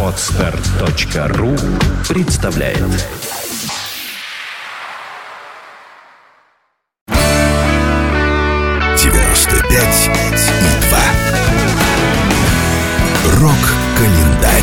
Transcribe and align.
Отстар.ру 0.00 1.56
представляет 2.08 2.78
девяносто 8.96 9.56
пять 9.68 10.08
и 10.08 10.86
два. 10.86 11.02
Рок-календарь. 13.40 14.62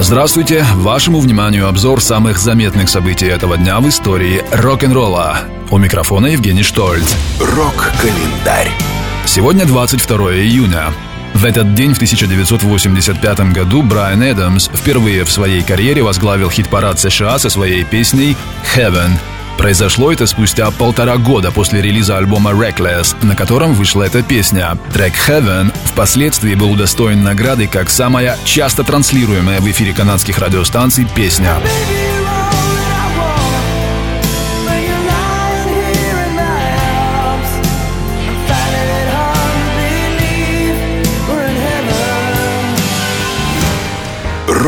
Здравствуйте! 0.00 0.64
Вашему 0.74 1.20
вниманию 1.20 1.68
обзор 1.68 2.00
самых 2.00 2.38
заметных 2.38 2.88
событий 2.88 3.26
этого 3.26 3.56
дня 3.56 3.78
в 3.78 3.88
истории 3.88 4.42
рок-н-ролла. 4.50 5.38
У 5.70 5.78
микрофона 5.78 6.26
Евгений 6.26 6.62
Штольц. 6.64 7.14
Рок-календарь. 7.40 8.72
Сегодня 9.38 9.66
22 9.66 10.16
июня. 10.34 10.92
В 11.32 11.44
этот 11.44 11.72
день, 11.72 11.94
в 11.94 11.98
1985 11.98 13.52
году, 13.52 13.84
Брайан 13.84 14.20
Эдамс 14.20 14.68
впервые 14.74 15.22
в 15.22 15.30
своей 15.30 15.62
карьере 15.62 16.02
возглавил 16.02 16.50
хит-парад 16.50 16.98
США 16.98 17.38
со 17.38 17.48
своей 17.48 17.84
песней 17.84 18.36
«Heaven». 18.74 19.12
Произошло 19.56 20.10
это 20.10 20.26
спустя 20.26 20.68
полтора 20.72 21.18
года 21.18 21.52
после 21.52 21.80
релиза 21.80 22.18
альбома 22.18 22.50
Reckless, 22.50 23.14
на 23.24 23.36
котором 23.36 23.74
вышла 23.74 24.02
эта 24.02 24.24
песня. 24.24 24.76
Трек 24.92 25.12
Heaven 25.28 25.72
впоследствии 25.84 26.56
был 26.56 26.72
удостоен 26.72 27.22
награды 27.22 27.68
как 27.68 27.90
самая 27.90 28.36
часто 28.44 28.82
транслируемая 28.82 29.60
в 29.60 29.70
эфире 29.70 29.94
канадских 29.94 30.40
радиостанций 30.40 31.06
песня. 31.14 31.58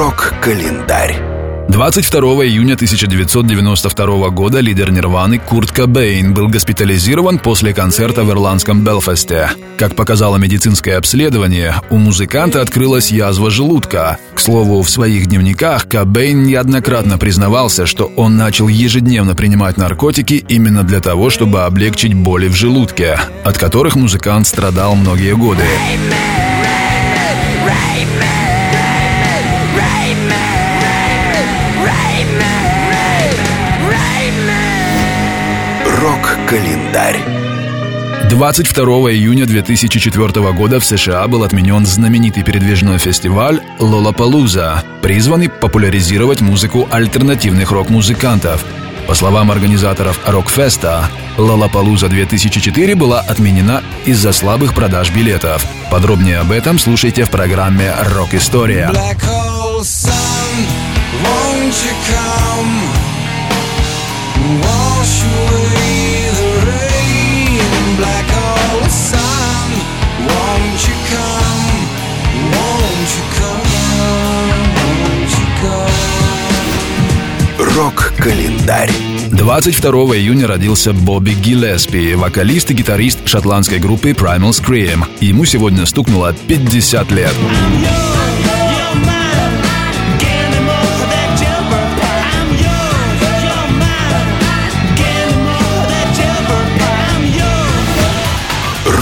Рок-календарь. 0.00 1.20
22 1.68 2.20
июня 2.46 2.72
1992 2.72 4.30
года 4.30 4.60
лидер 4.60 4.90
Нирваны 4.90 5.38
Курт 5.38 5.72
Кобейн 5.72 6.32
был 6.32 6.48
госпитализирован 6.48 7.38
после 7.38 7.74
концерта 7.74 8.24
в 8.24 8.30
ирландском 8.30 8.82
Белфасте. 8.82 9.50
Как 9.76 9.94
показало 9.94 10.38
медицинское 10.38 10.96
обследование, 10.96 11.74
у 11.90 11.98
музыканта 11.98 12.62
открылась 12.62 13.10
язва 13.10 13.50
желудка. 13.50 14.16
К 14.32 14.40
слову, 14.40 14.80
в 14.80 14.88
своих 14.88 15.26
дневниках 15.26 15.86
Кобейн 15.86 16.44
неоднократно 16.44 17.18
признавался, 17.18 17.84
что 17.84 18.10
он 18.16 18.38
начал 18.38 18.68
ежедневно 18.68 19.34
принимать 19.34 19.76
наркотики 19.76 20.42
именно 20.48 20.82
для 20.82 21.00
того, 21.00 21.28
чтобы 21.28 21.64
облегчить 21.64 22.14
боли 22.14 22.48
в 22.48 22.54
желудке, 22.54 23.20
от 23.44 23.58
которых 23.58 23.96
музыкант 23.96 24.46
страдал 24.46 24.94
многие 24.94 25.36
годы. 25.36 25.64
Рок-календарь. 36.50 37.20
22 38.28 38.84
июня 39.12 39.46
2004 39.46 40.52
года 40.52 40.80
в 40.80 40.84
США 40.84 41.28
был 41.28 41.44
отменен 41.44 41.86
знаменитый 41.86 42.42
передвижной 42.42 42.98
фестиваль 42.98 43.60
«Лолапалуза», 43.78 44.82
призванный 45.00 45.48
популяризировать 45.48 46.40
музыку 46.40 46.88
альтернативных 46.90 47.70
рок-музыкантов. 47.70 48.64
По 49.06 49.14
словам 49.14 49.52
организаторов 49.52 50.18
Рокфеста, 50.26 51.08
«Лолапалуза 51.38 52.08
2004» 52.08 52.96
была 52.96 53.20
отменена 53.20 53.82
из-за 54.04 54.32
слабых 54.32 54.74
продаж 54.74 55.12
билетов. 55.12 55.64
Подробнее 55.88 56.38
об 56.38 56.50
этом 56.50 56.80
слушайте 56.80 57.24
в 57.24 57.30
программе 57.30 57.94
«Рок-история». 58.12 58.90
Wash 64.40 65.22
away. 65.22 65.89
Black 68.00 68.30
hole 68.30 68.88
sun, 68.88 69.70
won't 70.26 70.80
you 70.88 70.96
come? 71.12 71.68
Won't 72.54 73.10
you 73.16 73.24
come? 73.36 73.66
Won't 74.78 75.32
you 75.38 75.48
come? 75.60 75.90
Рок-календарь. 77.76 78.90
22 79.32 80.16
июня 80.16 80.46
родился 80.46 80.94
Бобби 80.94 81.32
Гиллеспи, 81.32 82.14
вокалист 82.14 82.70
и 82.70 82.74
гитарист 82.74 83.18
шотландской 83.28 83.78
группы 83.78 84.12
Primal 84.12 84.52
Scream. 84.52 85.04
Ему 85.20 85.44
сегодня 85.44 85.84
стукнуло 85.84 86.34
50 86.48 87.10
лет. 87.12 87.34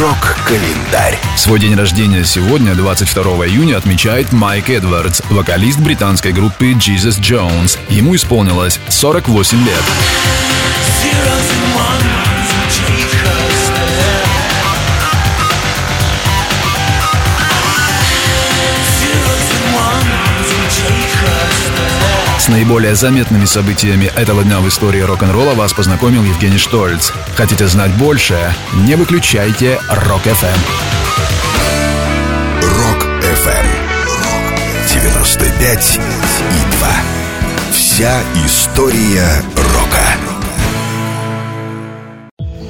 Рок-календарь. 0.00 1.18
Свой 1.36 1.58
день 1.58 1.74
рождения 1.74 2.22
сегодня, 2.22 2.76
22 2.76 3.48
июня, 3.48 3.76
отмечает 3.78 4.32
Майк 4.32 4.70
Эдвардс, 4.70 5.22
вокалист 5.28 5.80
британской 5.80 6.30
группы 6.30 6.70
Jesus 6.70 7.20
Jones. 7.20 7.76
Ему 7.88 8.14
исполнилось 8.14 8.78
48 8.88 9.58
лет. 9.64 9.82
С 22.48 22.50
наиболее 22.50 22.94
заметными 22.94 23.44
событиями 23.44 24.06
этого 24.16 24.42
дня 24.42 24.60
в 24.60 24.68
истории 24.68 25.02
рок-н-ролла 25.02 25.52
вас 25.52 25.74
познакомил 25.74 26.24
Евгений 26.24 26.56
Штольц. 26.56 27.12
Хотите 27.36 27.66
знать 27.66 27.92
больше? 27.98 28.38
Не 28.86 28.94
выключайте 28.94 29.78
Rock 29.90 30.29
FM. 30.29 30.58
Rock 32.62 33.21
FM. 33.21 33.66
95 34.94 36.00
и 36.50 36.76
2. 36.78 36.88
Вся 37.72 38.18
история 38.46 39.28
рока. 39.54 40.06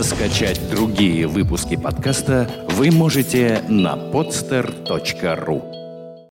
Скачать 0.02 0.60
другие 0.68 1.28
выпуски 1.28 1.76
подкаста 1.76 2.50
вы 2.70 2.90
можете 2.90 3.62
на 3.68 3.94
podster.ru 3.94 5.77